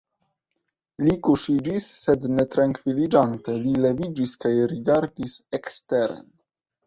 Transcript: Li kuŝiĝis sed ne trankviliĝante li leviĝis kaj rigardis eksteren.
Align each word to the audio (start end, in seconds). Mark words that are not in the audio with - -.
Li 1.07 1.11
kuŝiĝis 1.25 1.89
sed 1.99 2.23
ne 2.37 2.45
trankviliĝante 2.55 3.57
li 3.65 3.73
leviĝis 3.85 4.33
kaj 4.45 4.53
rigardis 4.73 5.35
eksteren. 5.59 6.27